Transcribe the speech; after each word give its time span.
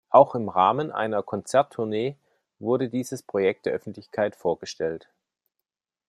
Auch 0.09 0.33
im 0.33 0.49
Rahmen 0.49 0.89
einer 0.89 1.21
Konzerttournee 1.21 2.15
wurde 2.57 2.89
dieses 2.89 3.21
Projekt 3.21 3.67
der 3.67 3.73
Öffentlichkeit 3.73 4.35
vorgestellt. 4.35 5.07